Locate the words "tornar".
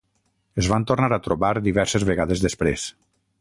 0.91-1.09